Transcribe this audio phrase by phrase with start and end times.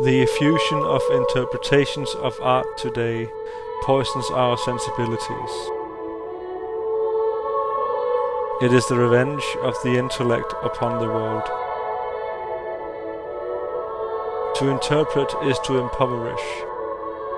[0.00, 3.28] The effusion of interpretations of art today
[3.82, 5.54] poisons our sensibilities.
[8.62, 11.42] It is the revenge of the intellect upon the world.
[14.58, 16.46] To interpret is to impoverish,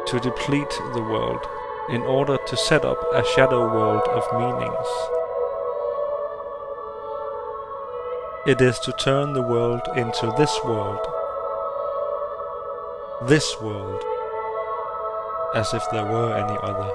[0.09, 1.41] to deplete the world,
[1.89, 4.89] in order to set up a shadow world of meanings.
[8.47, 11.20] It is to turn the world into this world.
[13.29, 14.03] This world.
[15.55, 16.91] As if there were any other.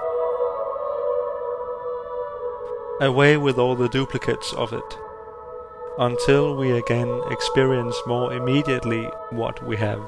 [2.99, 4.97] Away with all the duplicates of it,
[5.99, 10.01] until we again experience more immediately what we have.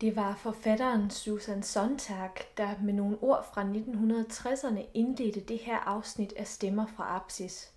[0.00, 6.32] Det var forfatteren Susan Sontag, der med nogle ord fra 1960'erne indledte det her afsnit
[6.36, 7.72] af Stemmer fra Apsis.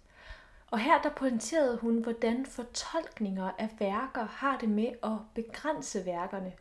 [0.72, 6.54] Og her der pointerede hun, hvordan fortolkninger af værker har det med at begrænse værkerne,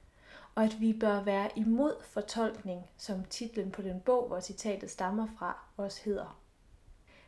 [0.55, 5.27] og at vi bør være imod fortolkning, som titlen på den bog, hvor citatet stammer
[5.39, 6.41] fra, også hedder.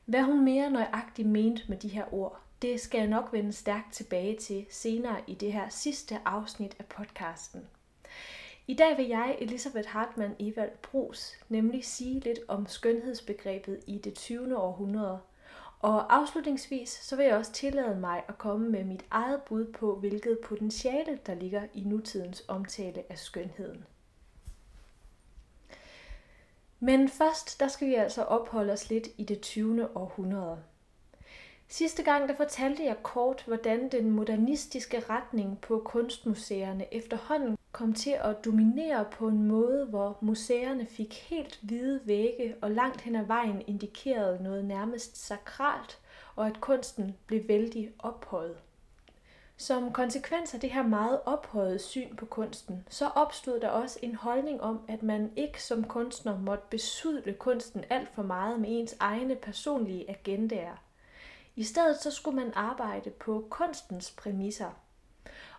[0.05, 3.93] Hvad hun mere nøjagtigt mente med de her ord, det skal jeg nok vende stærkt
[3.93, 7.69] tilbage til senere i det her sidste afsnit af podcasten.
[8.67, 14.15] I dag vil jeg, Elisabeth Hartmann Evald Brus, nemlig sige lidt om skønhedsbegrebet i det
[14.15, 14.57] 20.
[14.59, 15.21] århundrede.
[15.81, 19.97] Og afslutningsvis så vil jeg også tillade mig at komme med mit eget bud på,
[19.97, 23.85] hvilket potentiale der ligger i nutidens omtale af skønheden.
[26.81, 29.97] Men først, der skal vi altså opholde os lidt i det 20.
[29.97, 30.63] århundrede.
[31.69, 38.11] Sidste gang der fortalte jeg kort, hvordan den modernistiske retning på kunstmuseerne efterhånden kom til
[38.11, 43.25] at dominere på en måde, hvor museerne fik helt hvide vægge og langt hen ad
[43.25, 45.99] vejen indikerede noget nærmest sakralt,
[46.37, 48.57] og at kunsten blev vældig ophøjet.
[49.57, 54.15] Som konsekvens af det her meget ophøjede syn på kunsten, så opstod der også en
[54.15, 58.97] holdning om, at man ikke som kunstner måtte besudle kunsten alt for meget med ens
[59.01, 60.77] egne personlige agendaer.
[61.57, 64.71] I stedet så skulle man arbejde på kunstens præmisser.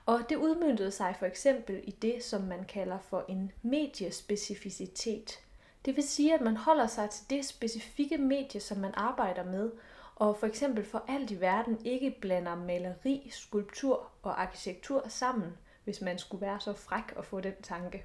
[0.06, 5.40] Og det udmyndtede sig for eksempel i det, som man kalder for en mediespecificitet.
[5.86, 9.72] Det vil sige, at man holder sig til det specifikke medie, som man arbejder med,
[10.16, 16.02] og for eksempel for alt i verden ikke blander maleri, skulptur og arkitektur sammen, hvis
[16.02, 18.03] man skulle være så fræk at få den tanke.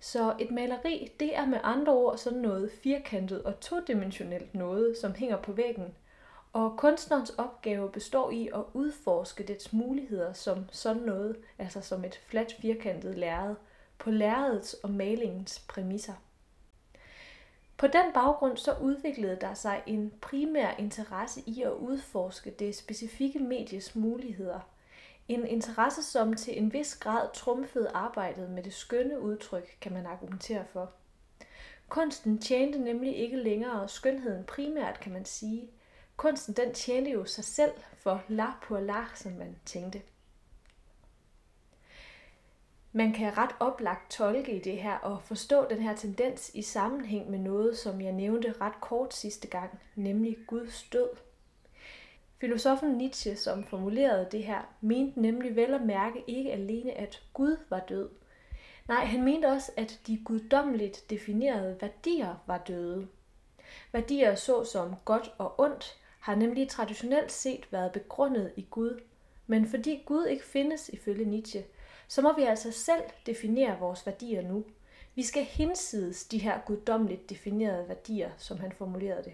[0.00, 5.14] Så et maleri, det er med andre ord sådan noget firkantet og todimensionelt noget, som
[5.14, 5.94] hænger på væggen,
[6.56, 12.20] og kunstnerens opgave består i at udforske dets muligheder som sådan noget, altså som et
[12.26, 13.54] fladt firkantet lærred,
[13.98, 16.12] på lærredets og malingens præmisser.
[17.76, 23.38] På den baggrund så udviklede der sig en primær interesse i at udforske det specifikke
[23.38, 24.60] medies muligheder.
[25.28, 30.06] En interesse, som til en vis grad trumfede arbejdet med det skønne udtryk, kan man
[30.06, 30.90] argumentere for.
[31.88, 35.70] Kunsten tjente nemlig ikke længere skønheden primært, kan man sige,
[36.16, 40.02] kunsten den tjente jo sig selv for la pour la, som man tænkte.
[42.92, 47.30] Man kan ret oplagt tolke i det her og forstå den her tendens i sammenhæng
[47.30, 51.08] med noget, som jeg nævnte ret kort sidste gang, nemlig Guds død.
[52.40, 57.56] Filosofen Nietzsche, som formulerede det her, mente nemlig vel at mærke ikke alene, at Gud
[57.68, 58.08] var død.
[58.88, 63.08] Nej, han mente også, at de guddommeligt definerede værdier var døde.
[63.92, 65.96] Værdier så som godt og ondt
[66.26, 69.00] har nemlig traditionelt set været begrundet i Gud.
[69.46, 71.64] Men fordi Gud ikke findes ifølge Nietzsche,
[72.08, 74.64] så må vi altså selv definere vores værdier nu.
[75.14, 79.32] Vi skal hinsides de her guddommeligt definerede værdier, som han formulerede det.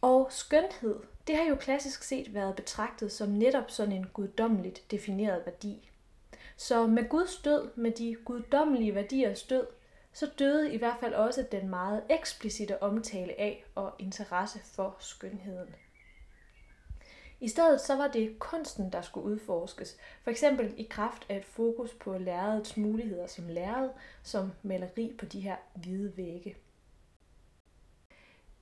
[0.00, 5.42] Og skønhed, det har jo klassisk set været betragtet som netop sådan en guddommeligt defineret
[5.46, 5.90] værdi.
[6.56, 9.66] Så med Guds død, med de guddommelige værdiers død,
[10.12, 15.74] så døde i hvert fald også den meget eksplicite omtale af og interesse for skønheden.
[17.40, 21.44] I stedet så var det kunsten, der skulle udforskes, for eksempel i kraft af et
[21.44, 23.90] fokus på lærredets muligheder som lærred,
[24.22, 26.56] som maleri på de her hvide vægge.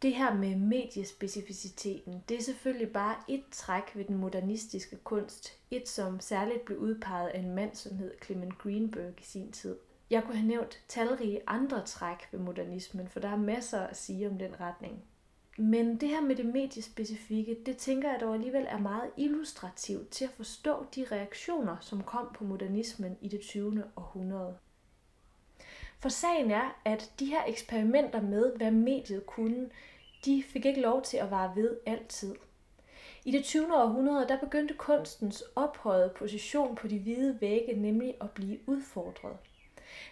[0.02, 5.52] Det her med mediespecificiteten, det er selvfølgelig bare et træk ved den modernistiske kunst.
[5.70, 9.76] Et, som særligt blev udpeget af en mand, som hed Clement Greenberg i sin tid.
[10.10, 14.28] Jeg kunne have nævnt talrige andre træk ved modernismen, for der er masser at sige
[14.28, 15.02] om den retning.
[15.56, 20.24] Men det her med det mediespecifikke, det tænker jeg dog alligevel er meget illustrativt til
[20.24, 23.84] at forstå de reaktioner, som kom på modernismen i det 20.
[23.96, 24.56] århundrede.
[26.00, 29.70] For sagen er, at de her eksperimenter med, hvad mediet kunne,
[30.24, 32.34] de fik ikke lov til at vare ved altid.
[33.24, 33.82] I det 20.
[33.82, 39.36] århundrede der begyndte kunstens ophøjede position på de hvide vægge nemlig at blive udfordret.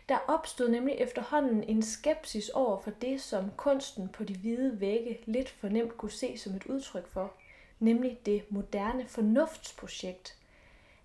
[0.08, 5.18] Der opstod nemlig efterhånden en skepsis over for det, som kunsten på de hvide vægge
[5.24, 7.32] lidt fornemt kunne se som et udtryk for,
[7.78, 10.38] nemlig det moderne fornuftsprojekt.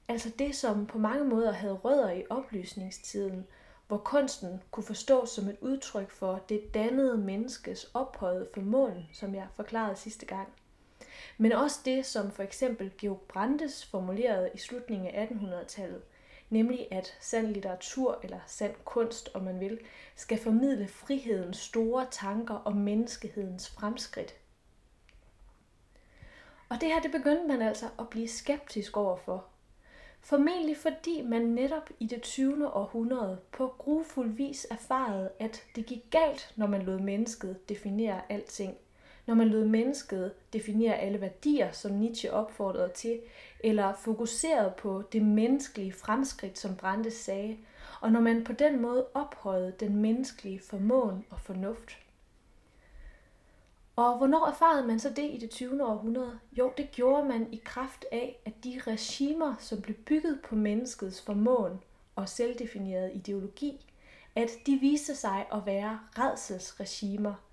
[0.07, 3.48] Altså det, som på mange måder havde rødder i oplysningstiden,
[3.88, 9.48] hvor kunsten kunne forstås som et udtryk for det dannede menneskes ophøjede formåen, som jeg
[9.56, 10.48] forklarede sidste gang.
[11.38, 16.01] Men også det, som for eksempel Georg Brandes formulerede i slutningen af 1800-tallet,
[16.51, 19.80] nemlig at sand litteratur, eller sand kunst, om man vil,
[20.15, 24.36] skal formidle frihedens store tanker og menneskehedens fremskridt.
[26.69, 29.45] Og det her, det begyndte man altså at blive skeptisk overfor.
[30.19, 32.74] Formentlig fordi man netop i det 20.
[32.74, 38.77] århundrede på grufuld vis erfarede, at det gik galt, når man lod mennesket definere alting–
[39.25, 43.19] når man lod mennesket definere alle værdier, som Nietzsche opfordrede til,
[43.63, 47.58] eller fokuseret på det menneskelige fremskridt, som Brandes sagde,
[48.02, 51.98] og når man på den måde ophøjede den menneskelige formåen og fornuft.
[53.96, 55.86] Og hvornår erfarede man så det i det 20.
[55.86, 56.40] århundrede?
[56.58, 61.22] Jo, det gjorde man i kraft af, at de regimer, som blev bygget på menneskets
[61.22, 61.80] formåen
[62.16, 63.86] og selvdefinerede ideologi,
[64.36, 67.34] at de viste sig at være redselsregimer–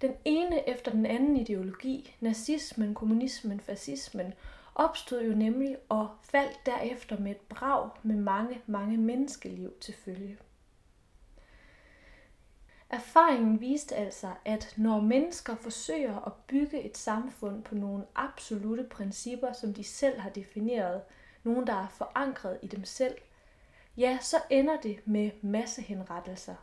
[0.00, 4.34] den ene efter den anden ideologi, nazismen, kommunismen, fascismen,
[4.74, 10.38] opstod jo nemlig og faldt derefter med et brag med mange, mange menneskeliv til følge.
[12.90, 19.52] Erfaringen viste altså, at når mennesker forsøger at bygge et samfund på nogle absolute principper,
[19.52, 21.02] som de selv har defineret,
[21.44, 23.14] nogle der er forankret i dem selv,
[23.96, 26.54] ja, så ender det med massehenrettelser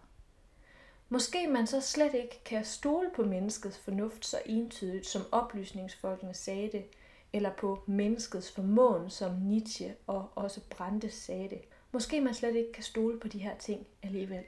[1.13, 6.71] Måske man så slet ikke kan stole på menneskets fornuft så entydigt, som oplysningsfolkene sagde
[6.71, 6.85] det,
[7.33, 11.61] eller på menneskets formåen, som Nietzsche og også Brandes sagde det.
[11.91, 14.43] Måske man slet ikke kan stole på de her ting alligevel.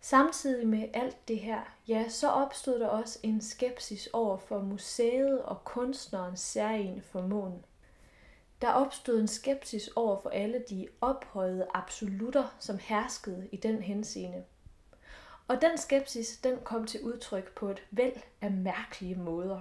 [0.00, 5.42] Samtidig med alt det her, ja, så opstod der også en skepsis over for museet
[5.42, 7.64] og kunstnerens særlige formåen.
[8.60, 14.44] Der opstod en skepsis over for alle de ophøjede absolutter, som herskede i den henseende.
[15.48, 19.60] Og den skepsis, den kom til udtryk på et væld af mærkelige måder.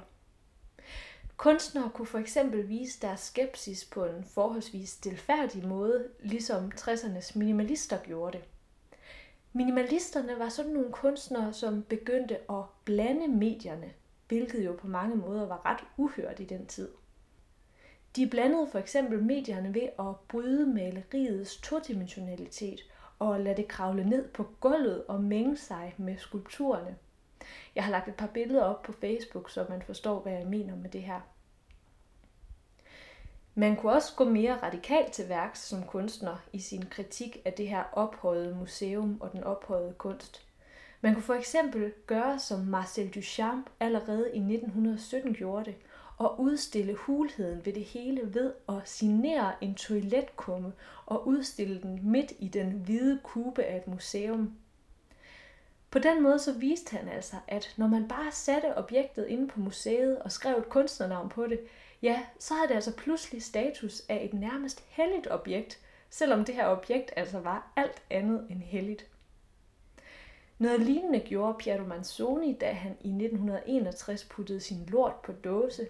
[1.37, 7.97] Kunstnere kunne for eksempel vise deres skepsis på en forholdsvis stilfærdig måde, ligesom 60'ernes minimalister
[8.03, 8.45] gjorde det.
[9.53, 13.93] Minimalisterne var sådan nogle kunstnere, som begyndte at blande medierne,
[14.27, 16.89] hvilket jo på mange måder var ret uhørt i den tid.
[18.15, 22.79] De blandede for eksempel medierne ved at bryde maleriets todimensionalitet
[23.19, 26.95] og lade det kravle ned på gulvet og mænge sig med skulpturerne.
[27.75, 30.75] Jeg har lagt et par billeder op på Facebook, så man forstår, hvad jeg mener
[30.75, 31.19] med det her.
[33.55, 37.67] Man kunne også gå mere radikalt til værks som kunstner i sin kritik af det
[37.67, 40.47] her ophøjede museum og den ophøjede kunst.
[41.01, 45.75] Man kunne for eksempel gøre, som Marcel Duchamp allerede i 1917 gjorde det,
[46.17, 50.73] og udstille hulheden ved det hele ved at signere en toiletkumme
[51.05, 54.57] og udstille den midt i den hvide kube af et museum.
[55.91, 59.59] På den måde så viste han altså, at når man bare satte objektet inde på
[59.59, 61.59] museet og skrev et kunstnernavn på det,
[62.01, 65.79] ja, så havde det altså pludselig status af et nærmest helligt objekt,
[66.09, 69.07] selvom det her objekt altså var alt andet end helligt.
[70.57, 75.87] Noget lignende gjorde Piero Manzoni, da han i 1961 puttede sin lort på dåse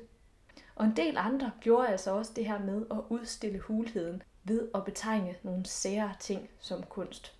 [0.75, 4.86] og en del andre gjorde altså også det her med at udstille hulheden ved at
[4.86, 7.36] betegne nogle sære ting som kunst.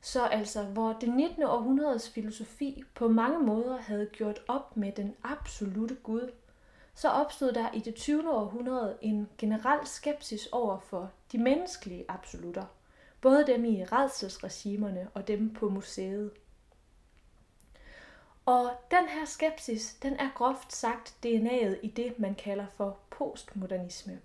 [0.00, 1.42] Så altså, hvor det 19.
[1.42, 6.30] århundredes filosofi på mange måder havde gjort op med den absolute Gud,
[6.94, 8.34] så opstod der i det 20.
[8.34, 12.64] århundrede en generel skepsis over for de menneskelige absolutter,
[13.20, 16.30] både dem i redselsregimerne og dem på museet.
[18.50, 24.20] Og den her skepsis, den er groft sagt DNA'et i det, man kalder for postmodernisme.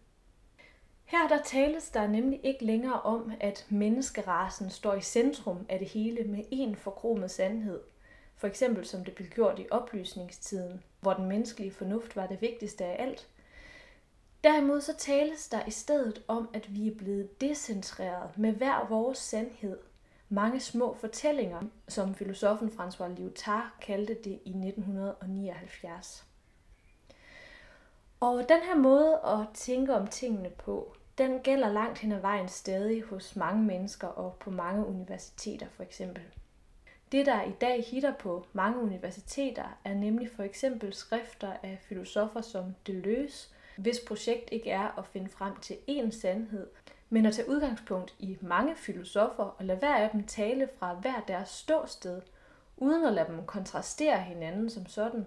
[1.03, 5.87] Her der tales der nemlig ikke længere om, at menneskerasen står i centrum af det
[5.87, 7.81] hele med en forkromet sandhed.
[8.37, 12.85] For eksempel som det blev gjort i oplysningstiden, hvor den menneskelige fornuft var det vigtigste
[12.85, 13.27] af alt.
[14.43, 19.17] Derimod så tales der i stedet om, at vi er blevet decentreret med hver vores
[19.17, 19.77] sandhed–
[20.29, 26.25] mange små fortællinger, som filosofen François Lyotard kaldte det i 1979.
[28.19, 32.47] Og den her måde at tænke om tingene på, den gælder langt hen ad vejen
[32.47, 36.23] stadig hos mange mennesker og på mange universiteter for eksempel.
[37.11, 42.41] Det, der i dag hitter på mange universiteter, er nemlig for eksempel skrifter af filosofer
[42.41, 46.67] som Deleuze, hvis projekt ikke er at finde frem til én sandhed,
[47.09, 51.21] men at tage udgangspunkt i mange filosofer og lade hver af dem tale fra hver
[51.27, 52.21] deres ståsted,
[52.77, 55.25] uden at lade dem kontrastere hinanden som sådan,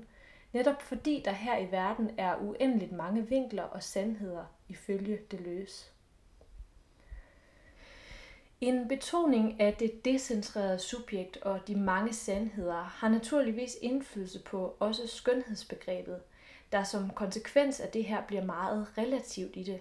[0.53, 5.87] netop fordi der her i verden er uendeligt mange vinkler og sandheder ifølge Deleuze.
[8.61, 15.07] En betoning af det decentrerede subjekt og de mange sandheder har naturligvis indflydelse på også
[15.07, 16.21] skønhedsbegrebet,
[16.73, 19.81] der som konsekvens af det her bliver meget relativt i det.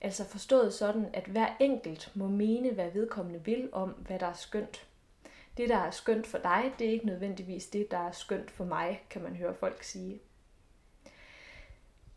[0.00, 4.32] Altså forstået sådan, at hver enkelt må mene, hvad vedkommende vil om, hvad der er
[4.32, 4.86] skønt.
[5.56, 8.64] Det, der er skønt for dig, det er ikke nødvendigvis det, der er skønt for
[8.64, 10.20] mig, kan man høre folk sige.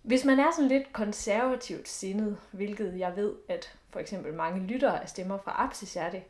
[0.02, 5.02] Hvis man er sådan lidt konservativt sindet, hvilket jeg ved, at for eksempel mange lyttere
[5.02, 6.24] af stemmer fra Apsishjerte,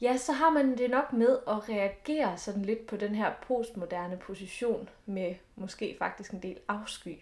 [0.00, 4.16] ja, så har man det nok med at reagere sådan lidt på den her postmoderne
[4.16, 7.18] position med måske faktisk en del afsky.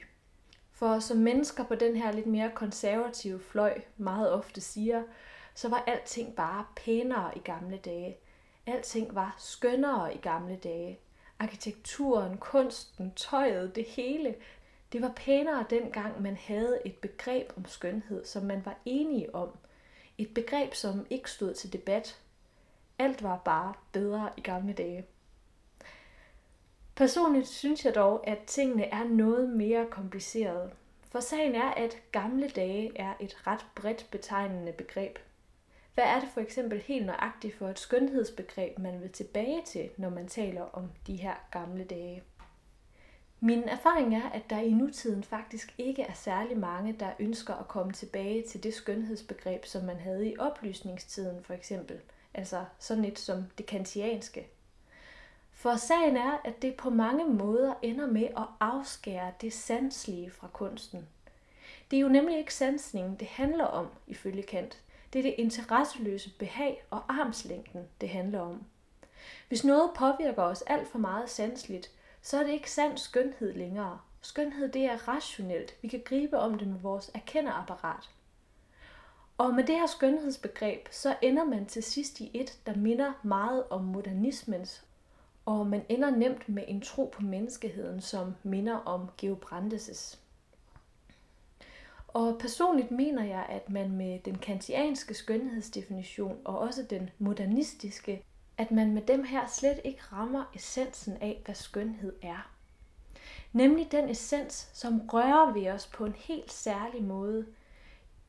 [0.76, 5.02] For som mennesker på den her lidt mere konservative fløj meget ofte siger,
[5.54, 8.16] så var alting bare pænere i gamle dage.
[8.66, 10.99] Alting var skønnere i gamle dage.
[11.38, 14.35] Arkitekturen, kunsten, tøjet, det hele,
[14.92, 19.49] det var pænere dengang, man havde et begreb om skønhed, som man var enige om.
[20.18, 22.21] Et begreb, som ikke stod til debat.
[22.99, 25.06] Alt var bare bedre i gamle dage.
[26.97, 30.71] Personligt synes jeg dog, at tingene er noget mere komplicerede.
[31.11, 35.19] For sagen er, at gamle dage er et ret bredt betegnende begreb.
[35.95, 40.09] Hvad er det for eksempel helt nøjagtigt for et skønhedsbegreb, man vil tilbage til, når
[40.11, 42.23] man taler om de her gamle dage?
[43.41, 47.69] Min erfaring er, at der i nutiden faktisk ikke er særlig mange, der ønsker at
[47.69, 52.00] komme tilbage til det skønhedsbegreb, som man havde i oplysningstiden for eksempel.
[52.35, 54.47] Altså sådan et som det kantianske.
[55.59, 60.49] For sagen er, at det på mange måder ender med at afskære det sanslige fra
[60.53, 61.09] kunsten.
[61.91, 64.79] Det er jo nemlig ikke sansningen, det handler om, ifølge Kant.
[65.13, 68.65] Det er det interesseløse behag og armslængden, det handler om.
[69.49, 71.91] Hvis noget påvirker os alt for meget sansligt,
[72.23, 73.99] så er det ikke sand skønhed længere.
[74.23, 75.75] Skønhed det er rationelt.
[75.83, 78.11] Vi kan gribe om det med vores erkenderapparat.
[79.39, 83.65] Og med det her skønhedsbegreb, så ender man til sidst i et, der minder meget
[83.71, 84.86] om modernismens,
[85.47, 90.19] og man ender nemt med en tro på menneskeheden, som minder om Georg Brandes'.
[92.09, 98.23] Og personligt mener jeg, at man med den kantianske skønhedsdefinition og også den modernistiske
[98.59, 102.50] at man med dem her slet ikke rammer essensen af, hvad skønhed er.
[103.53, 107.47] Nemlig den essens, som rører ved os på en helt særlig måde.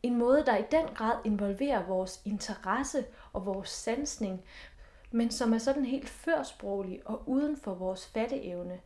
[0.03, 4.41] En måde, der i den grad involverer vores interesse og vores sansning,
[5.11, 8.79] men som er sådan helt førsproglig og uden for vores fatteevne.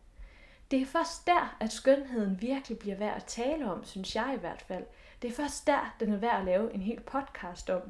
[0.72, 4.40] Det er først der, at skønheden virkelig bliver værd at tale om, synes jeg i
[4.40, 4.84] hvert fald.
[5.22, 7.82] Det er først der, den er værd at lave en hel podcast om.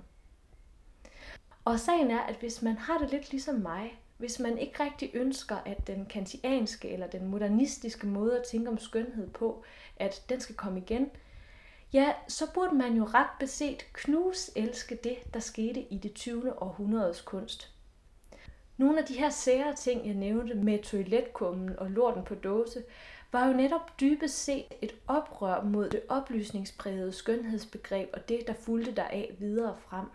[1.66, 5.12] Og sagen er, at hvis man har det lidt ligesom mig, hvis man ikke rigtig
[5.14, 9.64] ønsker, at den kantianske eller den modernistiske måde at tænke om skønhed på,
[9.96, 11.10] at den skal komme igen,
[11.94, 16.64] ja, så burde man jo ret beset knus elske det, der skete i det 20.
[16.64, 17.74] århundredes kunst.
[18.78, 22.84] Nogle af de her sære ting, jeg nævnte med toiletkummen og lorten på dåse,
[23.32, 28.92] var jo netop dybest set et oprør mod det oplysningsprægede skønhedsbegreb og det, der fulgte
[28.92, 30.06] deraf videre frem.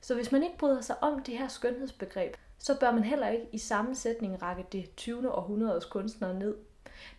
[0.00, 3.46] Så hvis man ikke bryder sig om det her skønhedsbegreb, så bør man heller ikke
[3.52, 5.32] i samme sætning række det 20.
[5.32, 6.56] århundredes kunstnere ned.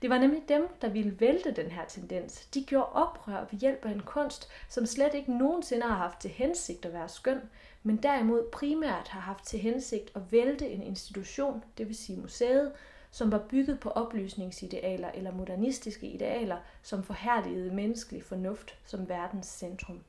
[0.01, 2.45] Det var nemlig dem, der ville vælte den her tendens.
[2.45, 6.29] De gjorde oprør ved hjælp af en kunst, som slet ikke nogensinde har haft til
[6.29, 7.41] hensigt at være skøn,
[7.87, 12.71] men derimod primært har haft til hensigt at vælte en institution, det vil sige museet,
[13.11, 19.99] som var bygget på oplysningsidealer eller modernistiske idealer, som forhærligede menneskelig fornuft som verdens centrum.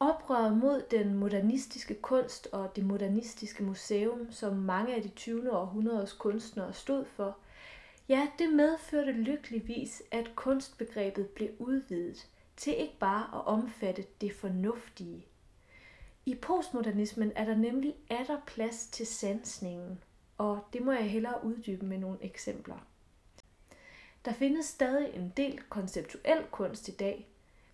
[0.00, 5.52] Oprøret mod den modernistiske kunst og det modernistiske museum, som mange af de 20.
[5.52, 7.36] århundredes kunstnere stod for,
[8.08, 12.26] ja, det medførte lykkeligvis, at kunstbegrebet blev udvidet
[12.56, 15.26] til ikke bare at omfatte det fornuftige.
[16.26, 20.02] I postmodernismen er der nemlig atter plads til sansningen,
[20.38, 22.86] og det må jeg hellere uddybe med nogle eksempler.
[24.24, 27.28] Der findes stadig en del konceptuel kunst i dag,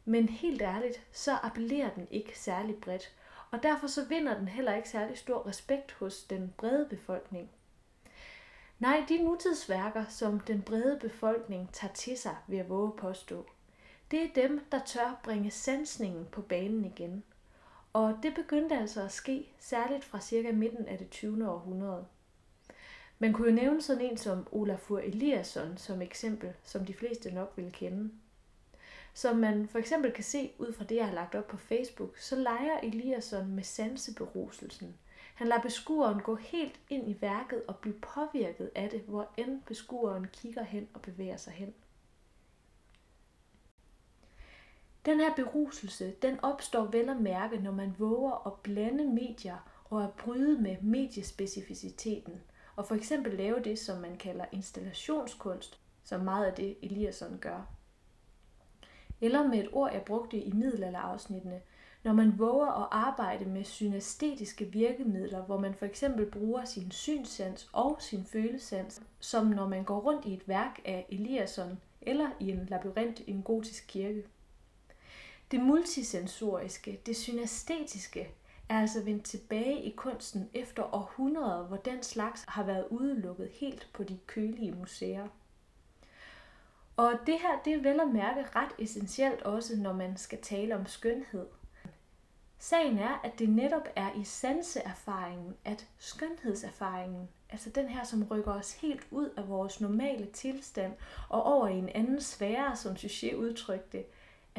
[0.05, 3.17] men helt ærligt, så appellerer den ikke særlig bredt,
[3.51, 7.51] og derfor så vinder den heller ikke særlig stor respekt hos den brede befolkning.
[8.79, 13.47] Nej, de nutidsværker, som den brede befolkning tager til sig, vil jeg våge påstå,
[14.11, 17.25] det er dem, der tør bringe sansningen på banen igen.
[17.93, 21.51] Og det begyndte altså at ske, særligt fra cirka midten af det 20.
[21.51, 22.07] århundrede.
[23.19, 27.53] Man kunne jo nævne sådan en som Olafur Eliasson som eksempel, som de fleste nok
[27.57, 28.11] vil kende.
[29.15, 32.19] Som man for eksempel kan se ud fra det, jeg har lagt op på Facebook,
[32.19, 34.95] så leger Eliasson med sanseberuselsen.
[35.35, 39.63] Han lader beskueren gå helt ind i værket og blive påvirket af det, hvor end
[39.63, 41.75] beskueren kigger hen og bevæger sig hen.
[45.07, 50.05] Den her beruselse, den opstår vel at mærke, når man våger at blande medier og
[50.05, 52.41] at bryde med mediespecificiteten,
[52.77, 57.67] og for eksempel lave det, som man kalder installationskunst, som meget af det Eliasson gør.
[59.21, 61.61] Eller med et ord, jeg brugte i middelalderafsnittene,
[62.05, 67.71] når man våger at arbejde med synæstetiske virkemidler, hvor man for eksempel bruger sin synssans
[67.73, 72.51] og sin følesans, som når man går rundt i et værk af Eliasson eller i
[72.51, 74.25] en labyrint i en gotisk kirke.
[75.51, 78.31] Det multisensoriske, det synæstetiske,
[78.69, 83.89] er altså vendt tilbage i kunsten efter århundreder, hvor den slags har været udelukket helt
[83.93, 85.29] på de kølige museer.
[86.97, 90.77] Og det her, det er vel at mærke ret essentielt også, når man skal tale
[90.77, 91.47] om skønhed.
[92.59, 98.53] Sagen er, at det netop er i sanseerfaringen, at skønhedserfaringen, altså den her, som rykker
[98.53, 100.93] os helt ud af vores normale tilstand
[101.29, 104.05] og over i en anden sfære, som Suchet udtrykte,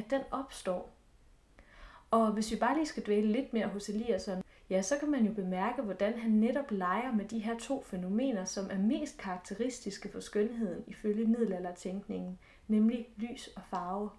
[0.02, 0.94] at den opstår.
[2.12, 5.26] Og hvis vi bare lige skal dvæle lidt mere hos Eliasson, ja, så kan man
[5.26, 10.10] jo bemærke, hvordan han netop leger med de her to fænomener, som er mest karakteristiske
[10.12, 14.10] for skønheden ifølge middelaldertænkningen, nemlig lys og farve.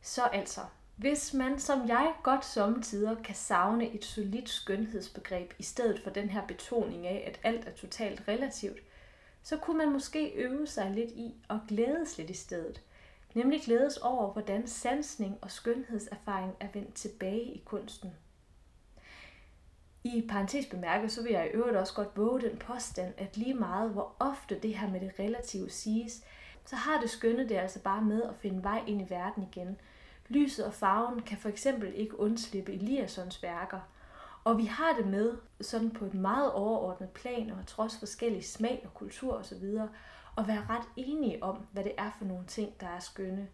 [0.00, 0.60] Så altså,
[0.96, 6.30] hvis man som jeg godt sommetider kan savne et solidt skønhedsbegreb i stedet for den
[6.30, 8.78] her betoning af, at alt er totalt relativt,
[9.42, 12.82] så kunne man måske øve sig lidt i at glædes lidt i stedet–
[13.34, 18.12] nemlig glædes over, hvordan sansning og skønhedserfaring er vendt tilbage i kunsten.
[20.04, 23.54] I parentes bemærket, så vil jeg i øvrigt også godt våge den påstand, at lige
[23.54, 26.24] meget hvor ofte det her med det relative siges,
[26.64, 29.80] så har det skønne det altså bare med at finde vej ind i verden igen.
[30.28, 33.80] Lyset og farven kan for eksempel ikke undslippe Eliassons værker,
[34.44, 38.82] og vi har det med sådan på et meget overordnet plan og trods forskellige smag
[38.84, 39.64] og kultur osv
[40.36, 43.48] og være ret enige om, hvad det er for nogle ting, der er skønne.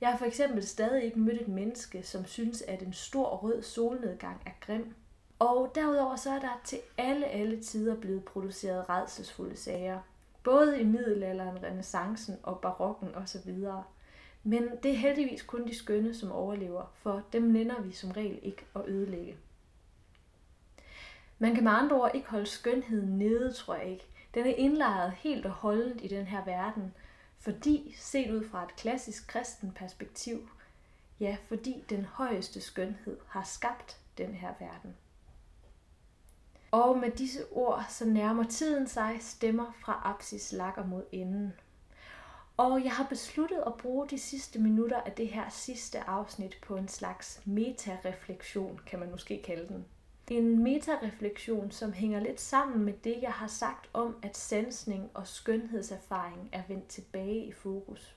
[0.00, 3.62] Jeg har for eksempel stadig ikke mødt et menneske, som synes, at en stor rød
[3.62, 4.94] solnedgang er grim.
[5.38, 10.00] Og derudover så er der til alle, alle tider blevet produceret redselsfulde sager.
[10.42, 13.54] Både i middelalderen, renaissancen og barokken osv.
[14.42, 18.38] Men det er heldigvis kun de skønne, som overlever, for dem nænder vi som regel
[18.42, 19.36] ikke at ødelægge.
[21.38, 24.06] Man kan med andre ord ikke holde skønheden nede, tror jeg ikke.
[24.34, 26.94] Den er indlejret helt og holdent i den her verden,
[27.38, 30.48] fordi set ud fra et klassisk kristen perspektiv,
[31.20, 34.96] ja, fordi den højeste skønhed har skabt den her verden.
[36.70, 41.52] Og med disse ord, så nærmer tiden sig stemmer fra apsis lakker mod enden.
[42.56, 46.76] Og jeg har besluttet at bruge de sidste minutter af det her sidste afsnit på
[46.76, 49.84] en slags metareflektion, kan man måske kalde den.
[50.30, 55.26] En metareflektion, som hænger lidt sammen med det, jeg har sagt om, at sansning og
[55.26, 58.16] skønhedserfaring er vendt tilbage i fokus.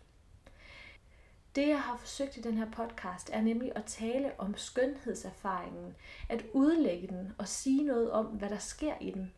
[1.56, 5.96] Det, jeg har forsøgt i den her podcast, er nemlig at tale om skønhedserfaringen,
[6.30, 9.34] at udlægge den og sige noget om, hvad der sker i den.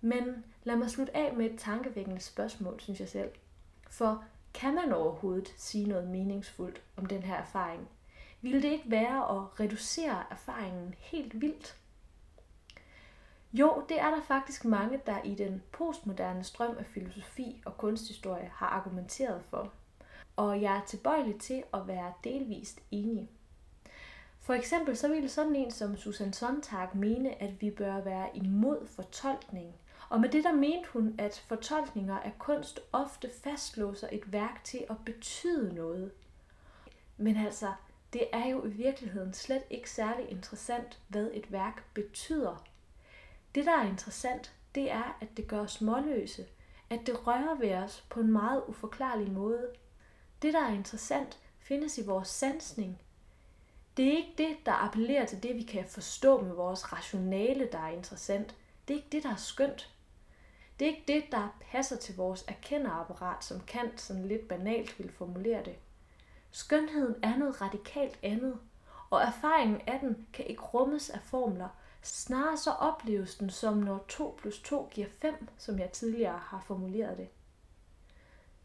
[0.00, 3.30] Men lad mig slutte af med et tankevækkende spørgsmål, synes jeg selv.
[3.90, 7.88] For kan man overhovedet sige noget meningsfuldt om den her erfaring?
[8.40, 11.76] Ville det ikke være at reducere erfaringen helt vildt?
[13.52, 18.50] Jo, det er der faktisk mange, der i den postmoderne strøm af filosofi og kunsthistorie
[18.54, 19.72] har argumenteret for.
[20.36, 23.30] Og jeg er tilbøjelig til at være delvist enig.
[24.40, 28.86] For eksempel så ville sådan en som Susan Sontag mene, at vi bør være imod
[28.86, 29.74] fortolkning.
[30.08, 34.84] Og med det der mente hun, at fortolkninger af kunst ofte fastlåser et værk til
[34.90, 36.12] at betyde noget.
[37.16, 37.72] Men altså,
[38.12, 42.64] det er jo i virkeligheden slet ikke særlig interessant, hvad et værk betyder.
[43.54, 46.46] Det, der er interessant, det er, at det gør os småløse,
[46.90, 49.68] at det rører ved os på en meget uforklarlig måde.
[50.42, 53.00] Det, der er interessant, findes i vores sansning.
[53.96, 57.78] Det er ikke det, der appellerer til det, vi kan forstå med vores rationale, der
[57.78, 58.56] er interessant.
[58.88, 59.94] Det er ikke det, der er skønt.
[60.78, 65.12] Det er ikke det, der passer til vores erkenderapparat, som Kant sådan lidt banalt vil
[65.12, 65.76] formulere det.
[66.50, 68.58] Skønheden er noget radikalt andet,
[69.10, 71.68] og erfaringen af den kan ikke rummes af formler.
[72.02, 76.60] Snarere så opleves den som når 2 plus 2 giver 5, som jeg tidligere har
[76.66, 77.28] formuleret det.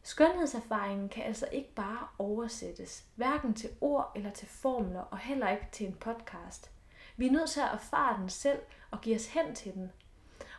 [0.04, 5.68] Skønhedserfaringen kan altså ikke bare oversættes, hverken til ord eller til formler, og heller ikke
[5.72, 6.72] til en podcast.
[7.18, 8.60] Vi er nødt til at erfare den selv
[8.92, 9.92] og give os hen til den.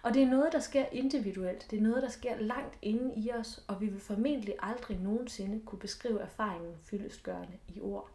[0.04, 1.66] Og det er noget, der sker individuelt.
[1.70, 5.60] Det er noget, der sker langt inde i os, og vi vil formentlig aldrig nogensinde
[5.66, 8.10] kunne beskrive erfaringen fyldestgørende i ord.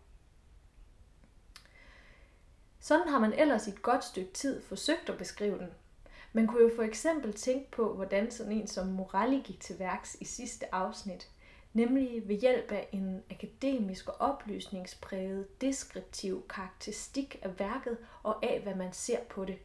[2.80, 5.70] Sådan har man ellers i et godt stykke tid forsøgt at beskrive den.
[6.34, 10.18] Man kunne jo for eksempel tænke på, hvordan sådan en som Morelli gik til værks
[10.22, 11.30] i sidste afsnit,
[11.74, 18.76] nemlig ved hjælp af en akademisk og oplysningspræget deskriptiv karakteristik af værket og af, hvad
[18.76, 19.58] man ser på det.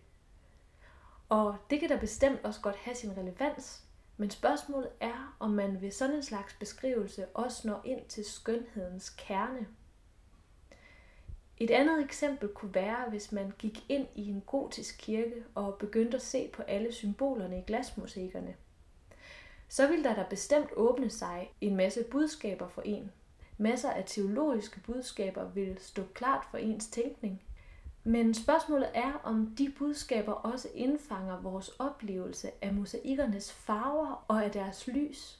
[1.34, 3.84] Og det kan da bestemt også godt have sin relevans,
[4.16, 9.10] men spørgsmålet er, om man ved sådan en slags beskrivelse også når ind til skønhedens
[9.10, 9.66] kerne.
[11.58, 16.16] Et andet eksempel kunne være, hvis man gik ind i en gotisk kirke og begyndte
[16.16, 18.54] at se på alle symbolerne i glasmusikerne.
[19.68, 23.12] Så ville der da bestemt åbne sig en masse budskaber for en.
[23.58, 27.42] Masser af teologiske budskaber vil stå klart for ens tænkning.
[28.06, 34.50] Men spørgsmålet er, om de budskaber også indfanger vores oplevelse af mosaikernes farver og af
[34.50, 35.38] deres lys.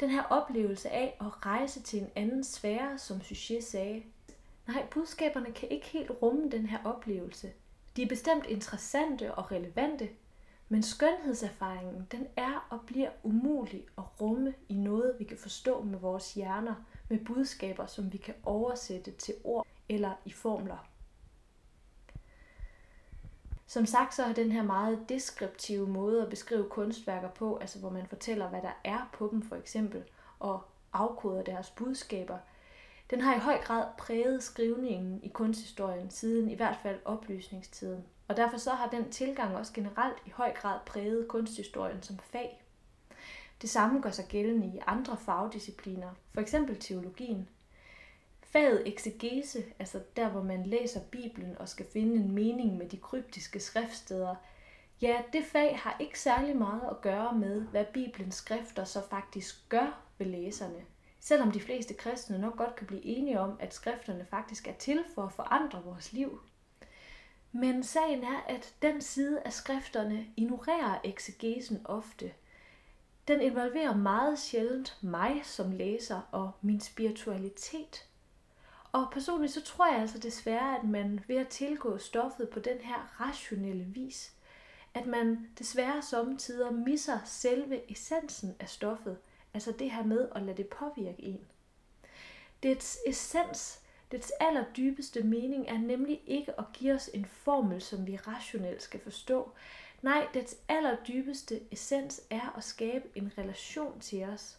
[0.00, 4.02] Den her oplevelse af at rejse til en anden sfære, som Suchet sagde,
[4.66, 7.52] Nej, budskaberne kan ikke helt rumme den her oplevelse.
[7.96, 10.08] De er bestemt interessante og relevante,
[10.68, 15.98] men skønhedserfaringen, den er og bliver umulig at rumme i noget, vi kan forstå med
[15.98, 16.74] vores hjerner,
[17.08, 20.95] med budskaber, som vi kan oversætte til ord eller i formler.
[23.66, 27.90] Som sagt, så har den her meget deskriptive måde at beskrive kunstværker på, altså hvor
[27.90, 30.04] man fortæller, hvad der er på dem for eksempel,
[30.38, 32.38] og afkoder deres budskaber,
[33.10, 38.04] den har i høj grad præget skrivningen i kunsthistorien siden i hvert fald oplysningstiden.
[38.28, 42.62] Og derfor så har den tilgang også generelt i høj grad præget kunsthistorien som fag.
[43.62, 47.48] Det samme gør sig gældende i andre fagdiscipliner, for eksempel teologien.
[48.52, 52.96] Faget eksegese, altså der hvor man læser Bibelen og skal finde en mening med de
[52.96, 54.34] kryptiske skriftsteder,
[55.00, 59.68] ja, det fag har ikke særlig meget at gøre med, hvad Bibelens skrifter så faktisk
[59.68, 60.84] gør ved læserne–
[61.26, 65.04] Selvom de fleste kristne nok godt kan blive enige om, at skrifterne faktisk er til
[65.14, 66.40] for at forandre vores liv.
[67.52, 72.32] Men sagen er, at den side af skrifterne ignorerer eksegesen ofte.
[73.28, 78.08] Den involverer meget sjældent mig som læser og min spiritualitet.
[78.92, 82.78] Og personligt så tror jeg altså desværre, at man ved at tilgå stoffet på den
[82.78, 84.32] her rationelle vis,
[84.94, 89.18] at man desværre samtidig misser selve essensen af stoffet–
[89.56, 91.40] Altså det her med at lade det påvirke en.
[92.62, 98.16] Dets essens, dets allerdybeste mening er nemlig ikke at give os en formel, som vi
[98.16, 99.50] rationelt skal forstå.
[100.02, 104.58] Nej, dets allerdybeste essens er at skabe en relation til os.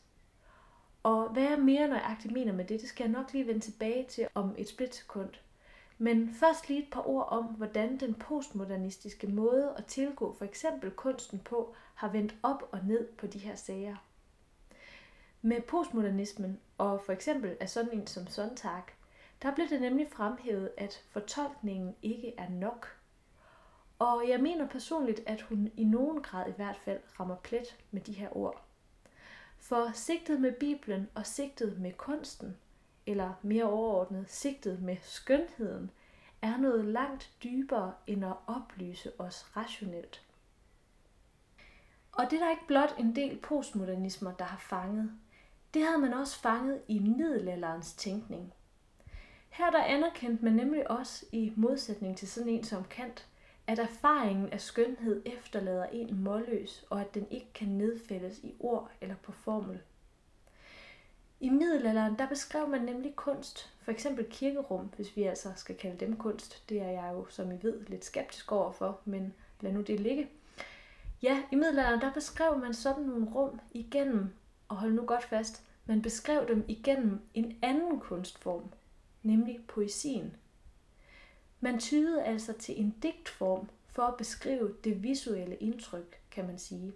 [1.07, 4.05] Og hvad jeg mere nøjagtigt mener med det, det skal jeg nok lige vende tilbage
[4.05, 5.29] til om et splitsekund.
[5.97, 10.91] Men først lige et par ord om, hvordan den postmodernistiske måde at tilgå for eksempel
[10.91, 13.95] kunsten på har vendt op og ned på de her sager.
[15.41, 18.83] Med postmodernismen og for eksempel af sådan en som Sontag,
[19.41, 22.97] der blev det nemlig fremhævet, at fortolkningen ikke er nok.
[23.99, 28.01] Og jeg mener personligt, at hun i nogen grad i hvert fald rammer plet med
[28.01, 28.66] de her ord.
[29.59, 32.57] For sigtet med Bibelen og sigtet med kunsten,
[33.05, 35.91] eller mere overordnet sigtet med skønheden,
[36.41, 40.21] er noget langt dybere end at oplyse os rationelt.
[42.11, 45.11] Og det er der ikke blot en del postmodernismer, der har fanget.
[45.73, 48.53] Det havde man også fanget i middelalderens tænkning.
[49.49, 53.27] Her der anerkendte man nemlig også, i modsætning til sådan en som Kant,
[53.67, 58.91] at erfaringen af skønhed efterlader en målløs, og at den ikke kan nedfældes i ord
[59.01, 59.79] eller på formel.
[61.39, 66.05] I middelalderen der beskrev man nemlig kunst, for eksempel kirkerum, hvis vi altså skal kalde
[66.05, 66.69] dem kunst.
[66.69, 70.29] Det er jeg jo, som I ved, lidt skeptisk overfor, men lad nu det ligge.
[71.21, 74.33] Ja, i middelalderen der beskrev man sådan nogle rum igennem
[74.67, 78.63] og hold nu godt fast, man beskrev dem igennem en anden kunstform,
[79.23, 80.35] nemlig poesien.
[81.59, 86.93] Man tydede altså til en digtform for at beskrive det visuelle indtryk, kan man sige.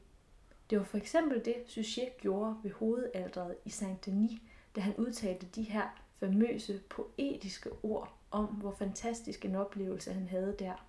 [0.70, 4.42] Det var for eksempel det, Suchet gjorde ved hovedalderet i Saint-Denis,
[4.76, 10.56] da han udtalte de her famøse poetiske ord om, hvor fantastisk en oplevelse han havde
[10.60, 10.88] der.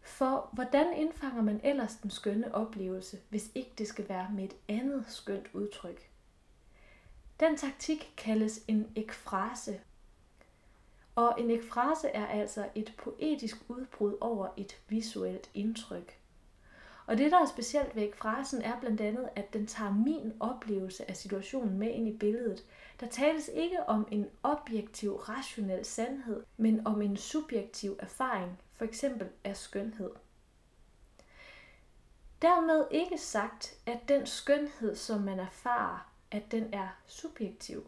[0.00, 4.56] For hvordan indfanger man ellers den skønne oplevelse, hvis ikke det skal være med et
[4.68, 6.10] andet skønt udtryk?
[7.40, 9.80] Den taktik kaldes en ekfrase.
[11.16, 16.18] Og en ekfrase er altså et poetisk udbrud over et visuelt indtryk.
[17.06, 21.10] Og det, der er specielt ved ekfrasen, er blandt andet, at den tager min oplevelse
[21.10, 22.64] af situationen med ind i billedet.
[23.00, 29.28] Der tales ikke om en objektiv, rationel sandhed, men om en subjektiv erfaring, for eksempel
[29.44, 30.10] af skønhed.
[32.42, 37.86] Dermed ikke sagt, at den skønhed, som man erfarer, at den er subjektiv.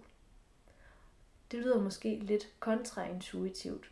[1.50, 3.90] Det lyder måske lidt kontraintuitivt.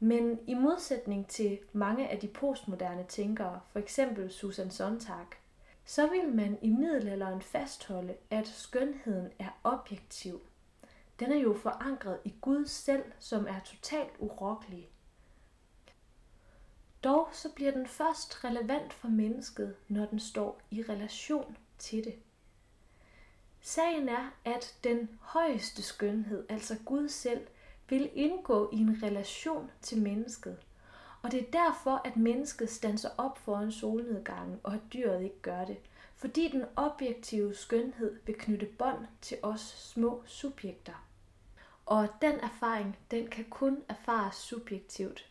[0.00, 5.26] Men i modsætning til mange af de postmoderne tænkere, for eksempel Susan Sontag,
[5.84, 10.40] så vil man i middelalderen fastholde, at skønheden er objektiv.
[11.20, 14.88] Den er jo forankret i Gud selv, som er totalt urokkelig.
[17.04, 22.14] Dog så bliver den først relevant for mennesket, når den står i relation til det.
[23.68, 27.46] Sagen er, at den højeste skønhed, altså Gud selv,
[27.88, 30.56] vil indgå i en relation til mennesket.
[31.22, 35.64] Og det er derfor, at mennesket standser op foran solnedgangen, og at dyret ikke gør
[35.64, 35.76] det.
[36.16, 41.06] Fordi den objektive skønhed vil knytte bånd til os små subjekter.
[41.86, 45.30] Og den erfaring, den kan kun erfares subjektivt.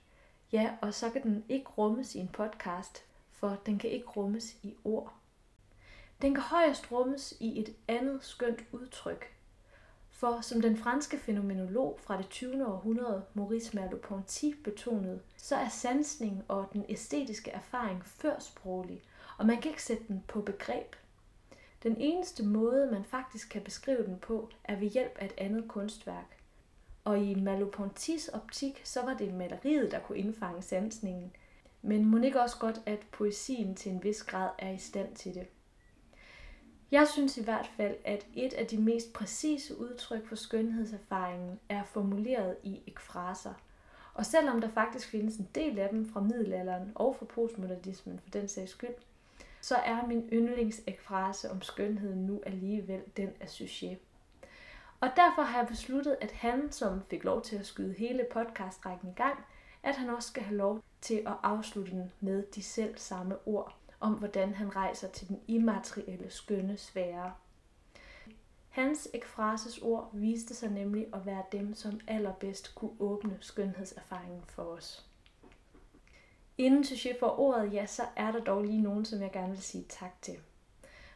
[0.51, 4.55] Ja, og så kan den ikke rummes i en podcast, for den kan ikke rummes
[4.63, 5.13] i ord.
[6.21, 9.35] Den kan højst rummes i et andet skønt udtryk.
[10.09, 12.67] For som den franske fænomenolog fra det 20.
[12.67, 19.03] århundrede, Maurice Merleau-Ponty, betonede, så er sansning og den æstetiske erfaring førsproglig,
[19.37, 20.95] og man kan ikke sætte den på begreb.
[21.83, 25.67] Den eneste måde, man faktisk kan beskrive den på, er ved hjælp af et andet
[25.67, 26.37] kunstværk.
[27.03, 31.35] Og i Merleau-Pontys optik, så var det maleriet, der kunne indfange sansningen.
[31.81, 35.33] Men må ikke også godt, at poesien til en vis grad er i stand til
[35.33, 35.47] det.
[36.95, 41.83] Jeg synes i hvert fald, at et af de mest præcise udtryk for skønhedserfaringen er
[41.83, 43.53] formuleret i ekfraser.
[44.13, 48.29] Og selvom der faktisk findes en del af dem fra middelalderen og fra postmodernismen for
[48.29, 48.95] den sags skyld,
[49.61, 53.97] så er min yndlingsekfrase om skønheden nu alligevel den af Suchet.
[54.99, 59.09] Og derfor har jeg besluttet, at han, som fik lov til at skyde hele podcastrækken
[59.09, 59.45] i gang,
[59.83, 63.75] at han også skal have lov til at afslutte den med de selv samme ord
[64.05, 67.33] om, hvordan han rejser til den immaterielle skønne sfære.
[68.69, 74.63] Hans ekfrases ord viste sig nemlig at være dem, som allerbedst kunne åbne skønhedserfaringen for
[74.63, 75.05] os.
[76.57, 79.61] Inden Touché får ordet, ja, så er der dog lige nogen, som jeg gerne vil
[79.61, 80.37] sige tak til.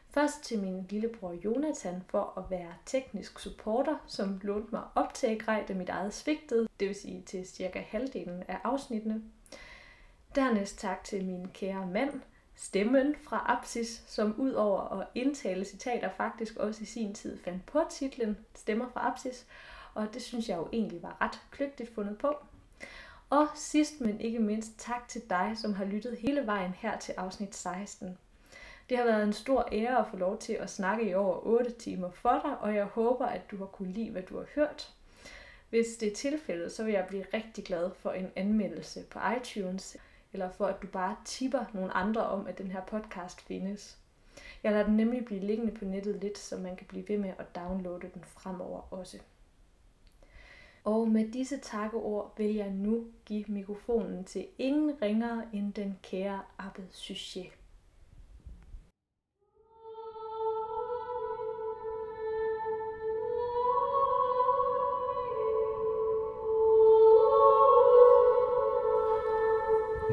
[0.08, 5.74] Først til min lillebror Jonathan for at være teknisk supporter, som lånte mig optagegrej, da
[5.74, 9.22] mit eget svigtede, det vil sige til cirka halvdelen af afsnittene.
[10.34, 12.20] Dernæst tak til min kære mand,
[12.60, 17.66] stemmen fra Apsis, som ud over at indtale citater faktisk også i sin tid fandt
[17.66, 19.46] på titlen Stemmer fra Apsis,
[19.94, 22.36] og det synes jeg jo egentlig var ret kløgtigt fundet på.
[23.30, 27.14] Og sidst men ikke mindst tak til dig, som har lyttet hele vejen her til
[27.16, 28.18] afsnit 16.
[28.88, 31.70] Det har været en stor ære at få lov til at snakke i over 8
[31.70, 34.92] timer for dig, og jeg håber, at du har kunne lide, hvad du har hørt.
[35.70, 39.96] Hvis det er tilfældet, så vil jeg blive rigtig glad for en anmeldelse på iTunes,
[40.32, 43.98] eller for at du bare tipper nogle andre om, at den her podcast findes.
[44.62, 47.32] Jeg lader den nemlig blive liggende på nettet lidt, så man kan blive ved med
[47.38, 49.18] at downloade den fremover også.
[50.84, 56.42] Og med disse takkeord vil jeg nu give mikrofonen til ingen ringere end den kære
[56.58, 57.59] Abbe Suchet.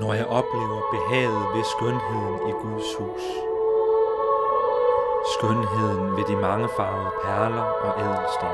[0.08, 3.24] Når jeg oplever behaget ved skønheden i Guds hus.
[5.34, 8.54] Skønheden ved de mangefarvede perler og ædelsten.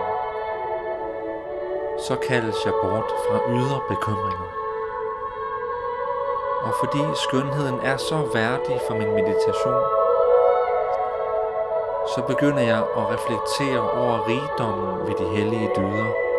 [2.07, 4.49] Så kaldes jeg bort fra ydre bekymringer.
[6.65, 9.83] Og fordi skønheden er så værdig for min meditation,
[12.13, 16.32] så begynder jeg at reflektere over rigdommen ved de hellige dyder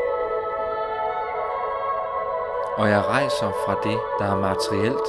[2.77, 5.09] og jeg rejser fra det, der er materielt,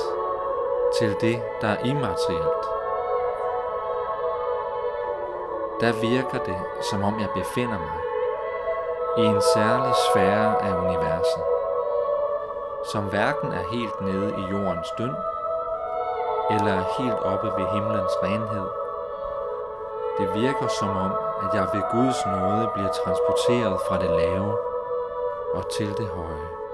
[0.99, 2.65] til det, der er immaterielt.
[5.81, 7.99] Der virker det, som om jeg befinder mig
[9.17, 11.43] i en særlig sfære af universet,
[12.91, 15.15] som hverken er helt nede i jordens døn,
[16.51, 18.69] eller er helt oppe ved himlens renhed.
[20.17, 21.11] Det virker som om,
[21.43, 24.57] at jeg ved Guds nåde bliver transporteret fra det lave
[25.53, 26.64] og til det høje.